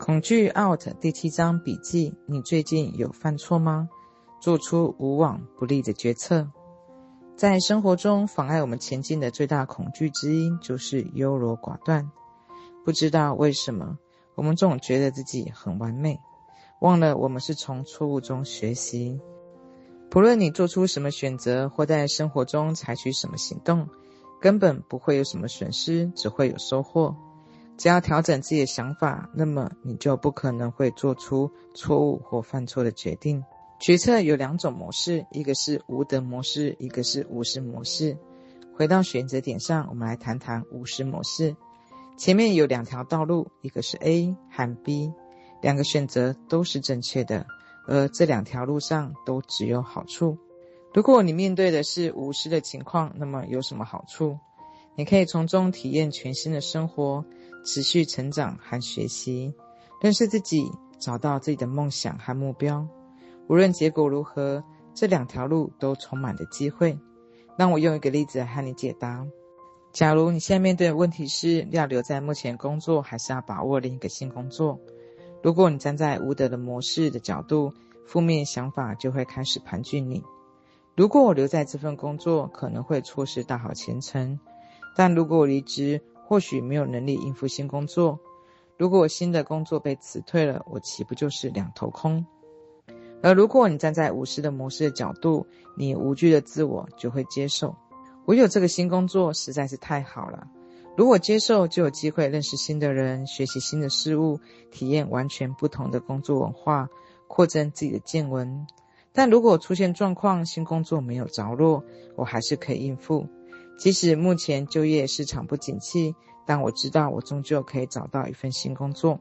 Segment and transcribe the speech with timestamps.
[0.00, 3.86] 恐惧 out 第七章笔记：你最近有犯错吗？
[4.40, 6.50] 做出无往不利的决策。
[7.36, 12.10] 在生活中，妨碍我们前进的最大恐惧之一就是优柔寡断。
[12.82, 13.98] 不知道为什么，
[14.36, 16.18] 我们总觉得自己很完美，
[16.80, 19.20] 忘了我们是从错误中学习。
[20.08, 23.86] 不论你做出什么选择，或在生活中采取什么行动，
[24.40, 27.14] 根本不会有什么损失，只会有收获。
[27.80, 33.42] 只要调整自己的想法，那么你就不可能会做出错误或犯错的决定。
[33.78, 38.18] 决策有两种模式，一个是无德模式，一个是无私模式。
[38.76, 41.56] 回到选择点上，我们来谈谈无私模式。
[42.18, 45.10] 前面有两条道路，一个是 A 和 B，
[45.62, 47.46] 两个选择都是正确的，
[47.88, 50.36] 而这两条路上都只有好处。
[50.92, 54.38] 如果你面对的是无私的情况，那么有什么好处？
[55.00, 57.24] 你可以从中体验全新的生活。
[57.64, 59.54] 持续成长和学习，
[60.00, 62.86] 认识自己，找到自己的梦想和目标。
[63.48, 64.62] 无论结果如何，
[64.94, 66.98] 这两条路都充满着机会。
[67.56, 69.26] 让我用一个例子和你解答：
[69.90, 74.78] 假如你现在面对的问题是要留在目前工作，还是要把握另一个新工作？
[75.42, 77.72] 如果你站在无德的模式的角度，
[78.06, 80.22] 负面想法就会开始盘踞你。
[80.96, 84.38] 如果我留在这份工作，可能会错失大好前程；
[84.94, 88.18] 但如果我离职，或许没有能力应付新工作。
[88.76, 92.24] 如果我新的工作被辞退了，我岂不就是两头空？
[93.22, 95.46] 而如果你站在无私的模式的角度，
[95.76, 97.76] 你无惧的自我就会接受。
[98.24, 100.46] 我有这个新工作实在是太好了。
[100.96, 106.88] 如果接受，就有机会认识新的人，学习新的事物，体验完全不同的工作文化，
[107.28, 108.66] 扩增自己的见闻。
[109.12, 111.84] 但如果出现状况，新工作没有着落，
[112.16, 113.26] 我还是可以应付。
[113.80, 116.14] 即使目前就业市场不景气，
[116.44, 119.18] 但我知道我终究可以找到一份新工作。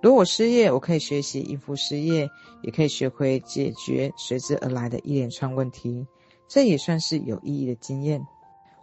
[0.00, 2.30] 如果失业，我可以学习应付失业，
[2.62, 6.06] 也可以学会解决随之而来的一连串问题。
[6.46, 8.24] 这也算是有意义的经验。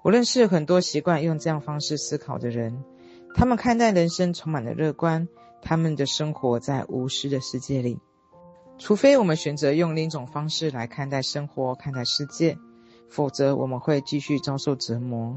[0.03, 2.83] 我认识很多习惯用这样方式思考的人，
[3.33, 5.29] 他们看待人生充满了乐观，
[5.61, 7.97] 他们的生活在无私的世界里。
[8.77, 12.57] 除非我们选择用另一种方式来看待生活、看待世界。
[13.11, 15.35] 否则，我们会继续遭受折磨。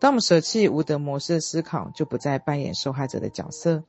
[0.00, 3.84] 当我们舍弃无德模式的思考，就不再扮演受害者的角色。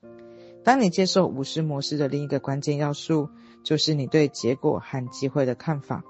[0.64, 3.30] 当你接受无失模式的另一个关键要素，
[3.64, 6.04] 就是你对结果和机会的看法。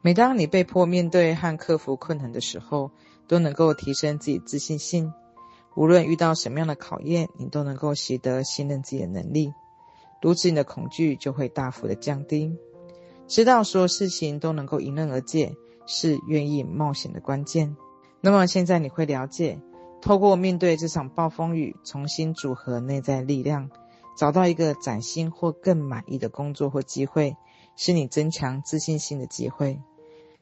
[0.00, 2.90] 每当你被迫面对和克服困难的时候，
[3.26, 5.12] 都能够提升自己自信心。
[5.74, 9.52] 无论遇到什么样的考验，你都能够习得信任自己的能力。
[10.20, 12.56] 如此，你的恐惧就会大幅的降低。
[13.26, 15.54] 知道所有事情都能够迎刃而解。
[15.86, 17.76] 是愿意冒险的关键。
[18.20, 19.60] 那么现在你会了解，
[20.00, 23.70] 透过面对这场暴风雨，重新组合内在力量，
[24.16, 27.36] 找到一个崭新或更满意的工作或机会，
[27.76, 29.80] 是你增强自信心的机会。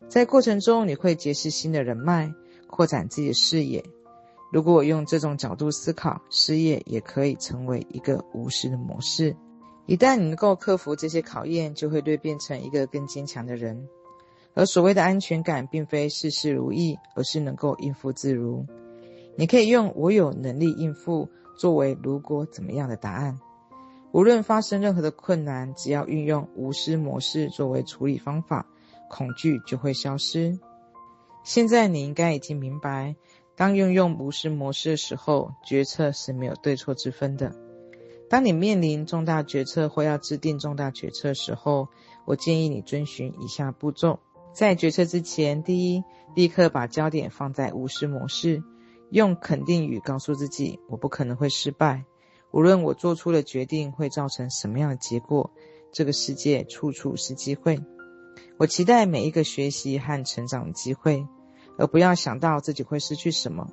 [0.08, 2.32] 在过程中，你会结识新的人脉，
[2.66, 3.84] 扩展自己的视野。
[4.52, 9.36] 如果我用这种角度思考，失业也可以成为一个无失的模式。
[9.86, 13.88] 一旦你能够克服这些考验，就会蜕变成一个更坚强的人。
[14.54, 18.66] 而所谓的安全感，并非事事如意，而是能够应付自如。
[19.36, 23.38] 你可以用“我有能力应付”作为“如果怎么样的答案”。
[24.12, 28.66] 无论发生任何的困难，只要运用无私模式作为处理方法，
[29.08, 30.58] 恐惧就会消失。
[31.44, 33.14] 现在你应该已经明白，
[33.54, 37.54] 当运用无私模式的时候，决策是没有对错之分的。
[38.28, 41.88] 当你面临重大决策或要制定重大决策的时候，
[42.24, 44.18] 我建议你遵循以下步骤。
[44.52, 48.62] 在决策之前，第一，立刻把焦点放在无视模式，
[49.10, 52.04] 用肯定语告诉自己：“我不可能会失败，
[52.50, 55.50] 无论我做出的决定会造成什么样的结果，
[55.92, 57.80] 这个世界处处是机会。
[58.58, 61.26] 我期待每一个学习和成长的机会，
[61.78, 63.68] 而不要想到自己会失去什么。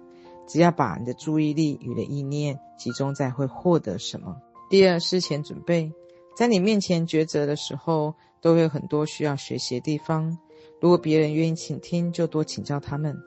[0.47, 4.37] 只要把你的注意力与的意念集中在会获得什么。
[4.69, 5.91] 第二，事前准备，
[6.37, 10.37] 在你面前抉择的时候，都会有很多需要学习的地方。
[10.79, 13.17] 如果别人愿意倾听，就多请教他们。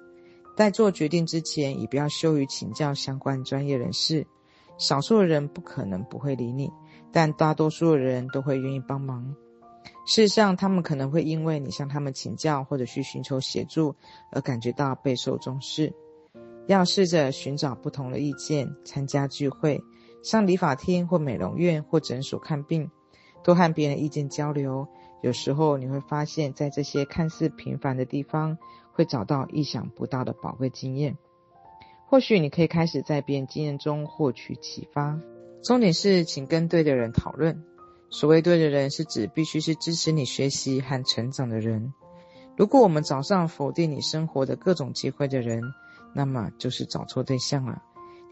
[0.56, 4.26] 在做决定之前，也不要羞于请教相关专业人士。
[4.76, 6.70] 少数的人不可能不会理你，
[7.12, 9.34] 但大多数的人都会愿意帮忙。
[10.06, 13.94] 事实上，他们可能会因为你向他们请教或者去寻求协助
[14.30, 15.92] 而感觉到备受重视。
[16.66, 19.82] 要试着寻找不同的意见，参加聚会，
[20.22, 22.90] 上理发厅或美容院或诊所看病，
[23.42, 24.86] 多和别人意见交流。
[25.22, 28.58] 有时候你会发现，在这些看似平凡的地方，
[28.92, 31.16] 会找到意想不到的宝贵经验。
[32.06, 35.20] 或许你可以开始在别人经验中获取启发。
[35.62, 37.62] 重点是，请跟对的人讨论。
[38.08, 41.92] 所谓对的人，是指必须是支持你学习和成长的人。
[42.56, 45.62] 如果我们找上否定你生活的各种机会的人，
[46.12, 47.82] 那么就是找错对象了。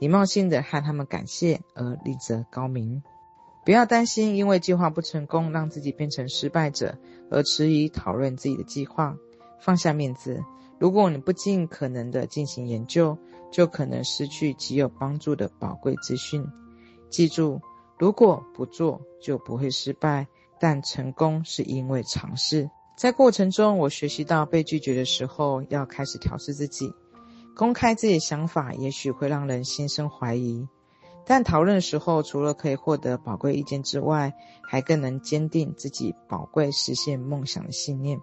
[0.00, 3.02] 礼貌性的和他们感谢，而立则高明。
[3.64, 6.98] 不要担心因为计划不成功，让自己变成失败者，
[7.30, 9.16] 而迟疑讨论自己的计划。
[9.60, 10.42] 放下面子。
[10.78, 13.18] 如果你不尽可能的进行研究，
[13.50, 16.46] 就可能失去极有帮助的宝贵资讯。
[17.10, 17.60] 记住，
[17.98, 20.28] 如果不做，就不会失败，
[20.60, 22.70] 但成功是因为尝试。
[22.96, 26.92] 在过程中，我学习到被拒绝的时候，要开始调试自己。
[27.56, 30.68] 公开自己的想法，也许会让人心生怀疑，
[31.28, 34.32] 但讨论的时候，除了可以获得宝贵意见之外，
[34.62, 38.18] 还更能坚定自己宝贵实现梦想的信念。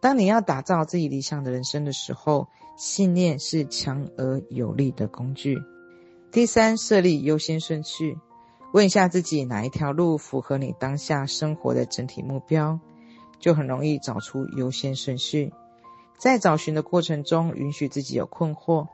[0.00, 2.48] 当你要打造自己理想的人生的时候，
[2.78, 5.58] 信念是强而有力的工具。
[6.32, 8.18] 第三，设立优先顺序，
[8.72, 12.80] 问一下自己哪一条路符合你当下生活的整体目标，
[13.38, 15.52] 就很容易找出优先顺序。
[16.16, 18.86] 在找寻的过程中，允许自己有困惑，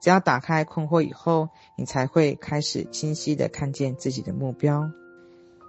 [0.00, 4.90] 只要打开困惑以后，你才会开始清晰地看见自己的目标。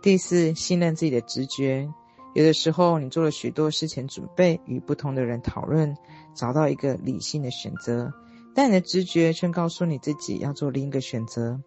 [0.01, 1.89] 第四，信任自己的直觉。
[2.35, 5.97] 有的时候，你做了许多事前准备，与不同的人讨论，
[6.35, 8.13] 找到一个理性的选择，
[8.53, 11.59] 但你的直觉却告诉你自己要做另一个选择。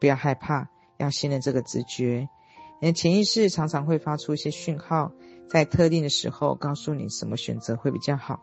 [0.00, 2.28] 不要害怕，要信任这个直觉。
[2.80, 5.12] 你的潜意识常常会发出一些讯号，
[5.50, 8.40] 在特定的时候告诉你什么选择会比较好。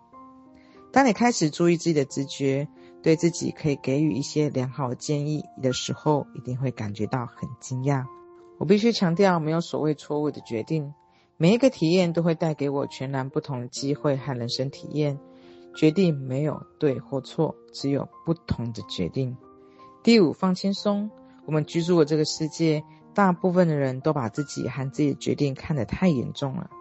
[0.91, 2.67] 当你开始注意自己的直觉，
[3.05, 8.03] 对自己可以给予一些良好的建议的时候，一定会感觉到很惊讶。
[8.57, 10.91] 我必须强调，没有所谓错误的决定。
[11.37, 15.19] 每一个体验都会带给我全然不同的机会和人生体验。
[15.75, 19.37] 决定没有对或错，只有不同的决定。
[20.01, 21.11] 第五，放轻松。
[21.45, 26.71] 我们居住的这个世界，大部分的人都把自己和自己的决定看得太严重了。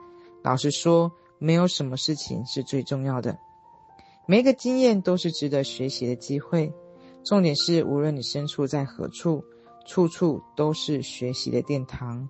[0.42, 3.36] 老实说，没有什么事情是最重要的。
[4.26, 6.72] 每一个经验都是值得学习的机会。
[7.22, 9.44] 重点是，无论你身处在何处，
[9.86, 12.28] 处处都是学习的殿堂。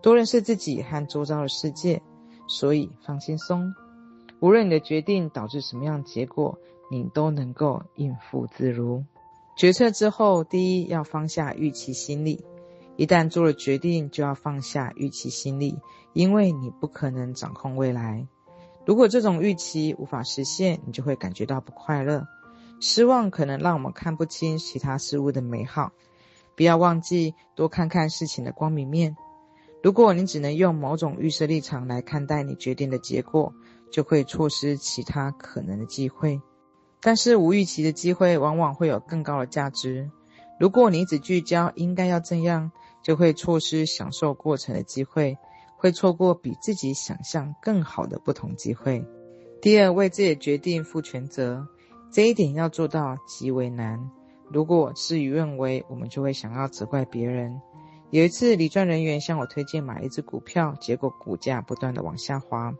[0.00, 2.02] 多认识自己和周遭的世界，
[2.48, 3.72] 所以放轻松。
[4.40, 6.58] 无论你的决定导致什么样的结果，
[6.90, 9.04] 你都能够应付自如。
[9.56, 12.44] 决策之后，第一要放下预期心理。
[12.96, 15.78] 一旦做了决定，就要放下预期心理，
[16.12, 18.26] 因为你不可能掌控未来。
[18.84, 22.26] 如果这种预期无法实现，你就会感觉到不快乐。
[22.80, 25.92] 失望可能让我们看不清其他事物的美好。
[26.56, 29.16] 不要忘记多看看事情的光明面。
[29.82, 33.54] 如果你只能用某种预设立场来看待你决定的结果，
[33.90, 36.40] 就会错失其他可能的机会。
[37.00, 40.10] 但是无预期的机会往往会有更高的价值。
[40.60, 42.70] 如果你只聚焦应该要这样，
[43.02, 45.36] 就会错失享受过程的机会，
[45.82, 49.04] 会错过比自己想象更好的不同机会。
[49.60, 51.66] 第二，为自己的决定负全责，
[52.12, 53.98] 这一点要做到极为难。
[54.48, 57.60] 如果事与愿违，我们就会想要责怪别人。
[58.10, 62.72] 有一次，理专人员向我推荐买一只股票，结果股价不断的往下滑，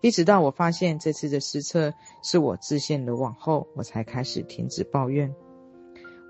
[0.00, 1.94] 一直到我发现这次的失策
[2.24, 5.32] 是我自陷的网后，我才开始停止抱怨。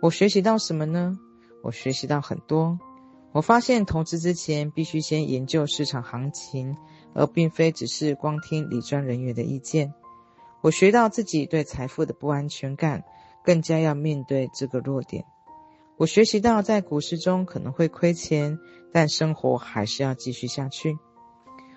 [0.03, 1.19] 我学习到什么呢？
[1.63, 2.79] 我学习到很多。
[3.33, 6.77] 我发现投资之前必须先研究市场行情，
[7.15, 9.95] 而并非只是光听理专人员的意见。
[10.61, 13.05] 我学到自己对财富的不安全感，
[13.43, 15.25] 更加要面对这个弱点。
[15.97, 18.59] 我学习到，在股市中可能会亏钱，
[18.93, 20.99] 但生活还是要继续下去。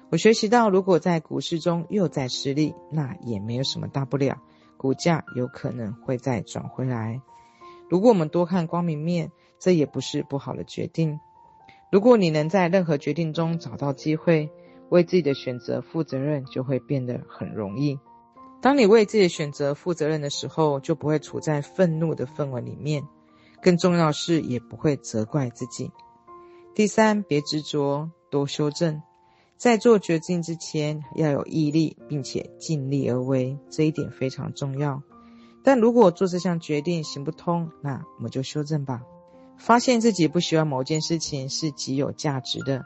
[0.09, 4.41] 我学习到，如果在股市中又再失利，那也没有什么大不了，
[4.77, 7.21] 股价有可能会再转回来。
[7.89, 11.19] 如果我们多看光明面，这也不是不好的决定。
[11.91, 14.49] 如果你能在任何决定中找到机会，
[14.89, 17.99] 为自己的选择负责任，就会变得很容易。
[18.61, 23.03] 当你为自己的选择负责任的时候，就不会处在愤怒的氛围里面。
[23.61, 25.91] 更重要是，也不会责怪自己。
[26.73, 29.01] 第三，别执着，多修正。
[29.57, 35.01] 在做决定之前，要有毅力，并且尽力而为，这一点非常重要。
[35.63, 39.01] 但如果做这项决定行不通，那我们就修正吧。
[39.57, 42.85] 发现自己不喜欢某件事情是极有价值的。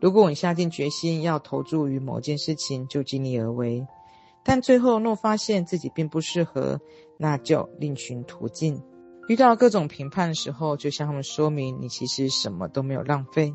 [0.00, 3.86] 如果你下定决心要投注于某件事情，就尽力而为。
[4.42, 6.80] 但最后若发现自己并不适合，
[7.16, 8.82] 那就另寻途径。
[9.26, 13.54] 遇到各种评判的时候，就向他们说明你其实什么都没有浪费。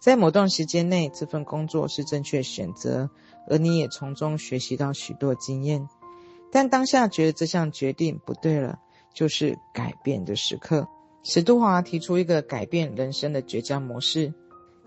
[0.00, 3.08] 在某段时间内，这份工作是正确选择，
[3.48, 5.88] 而你也从中学习到许多经验。
[6.50, 8.80] 但当下觉得这项决定不对了，
[9.14, 10.88] 就是改变的时刻。
[11.28, 14.32] 史都华提出一个改变人生的绝佳模式。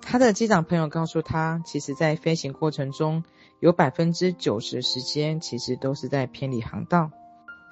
[0.01, 3.25] 他的机长朋友告诉他，其实，在飞行过程中，
[3.60, 7.12] 有百分之九十的时间其实都是在偏离航道。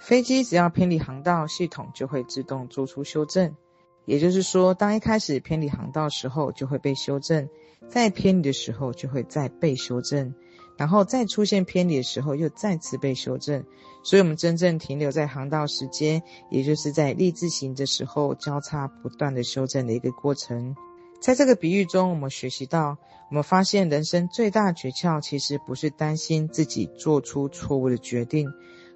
[0.01, 3.55] 飞机只要偏离航道，系统就会自动做出修正。
[4.03, 7.47] 也就是说，当一开始偏离航道时候，就会被修正；
[7.88, 10.33] 再偏离的时候，就会再被修正；
[10.77, 13.65] 然后再出现偏离的时候，又再次被修正。
[14.03, 20.75] 所以，我们真正停留在航道时间，也就是在立字形的时候，交叉不断的修正的一个过程。
[21.19, 22.98] 在这个比喻中，我们学习到，
[23.29, 28.48] 我们发现人生最大诀窍，其实不是担心自己做出错误的决定，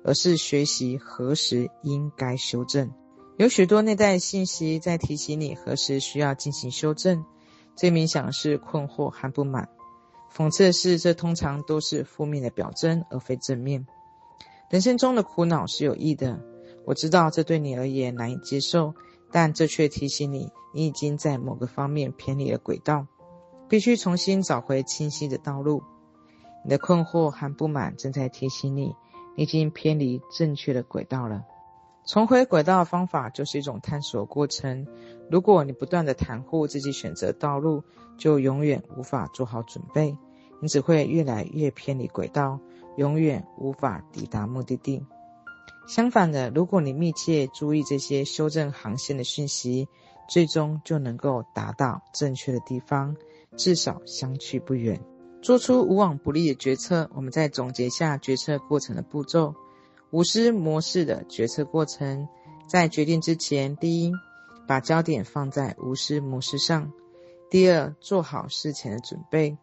[0.06, 2.90] 而是学习何时应该修正。
[3.38, 7.26] 有许多内在信息在提醒你何时需要进行修正。
[7.76, 9.68] 最明显的是困惑和不满。
[10.34, 13.86] 讽刺的是，这通常都是负面的表征，而非正面。
[14.70, 16.40] 人生中的苦恼是有益的，
[16.86, 18.94] 我知道这对你而言难以接受，
[19.30, 23.06] 但这却提醒你，你已经在某个方面偏离了轨道，
[23.68, 25.84] 必须重新找回清晰的道路。
[26.64, 28.96] 你的困惑和不满正在提醒你，
[29.36, 31.44] 你已经偏离正确的轨道了。
[32.06, 34.88] 重回轨道的方法就是一种探索过程。
[35.30, 37.84] 如果你不断地袒护自己选择道路，
[38.18, 40.18] 就永远无法做好准备，
[40.60, 42.60] 你只会越来越偏离轨道，
[42.98, 45.06] 永远无法抵达目的地。
[45.88, 49.88] 相反的，如果你密切注意这些修正航线的讯息，
[50.28, 53.16] 最终就能够达到正确的地方，
[53.56, 55.00] 至少相去不远。
[55.42, 57.10] 做出无往不利的决策。
[57.16, 59.56] 我们再总结下决策过程的步骤。
[60.12, 62.28] 无私模式的决策过程，
[62.68, 64.12] 在决定之前，第一，
[64.68, 66.92] 把焦点放在无私模式上；
[67.50, 69.56] 第二，做好事前的准备；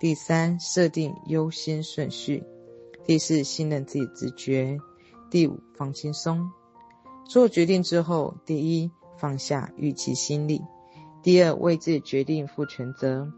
[0.00, 2.42] 第三，设定优先顺序；
[3.06, 4.78] 第四，信任自己直觉；
[5.30, 6.50] 第五，放轻松。
[7.28, 10.60] 做决定之后，第一，放下预期心理；
[11.22, 13.30] 第二，为自己决定负全责；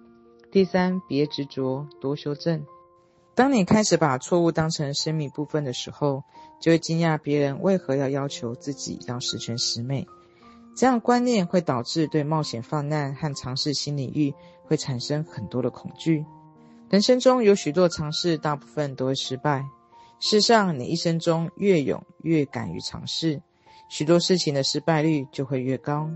[0.50, 2.64] 第三，别执着，多修正。
[3.36, 6.24] 当你开始把错误当成生命部分的时候，
[6.58, 10.06] 就会惊讶别人为何要要求自己要十全十美。
[10.74, 14.32] 这样观念会导致对冒险犯难和尝试新领域
[14.64, 16.24] 会产生很多的恐惧。
[16.88, 19.62] 人生中有许多尝试，大部分都会失败。
[20.18, 23.42] 事实上，你一生中越勇越敢于尝试，
[23.90, 26.10] 许多事情的失败率就会越高。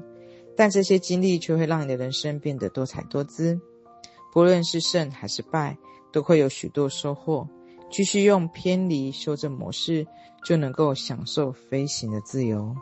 [0.57, 3.61] 但这些经历却会让你的人生变得多彩多姿，
[4.33, 5.77] 不论是胜还是败。
[6.13, 7.47] 都会有许多收获。
[7.91, 10.07] 继续用偏离修正模式，
[10.45, 12.75] 就能够享受飞行的自由。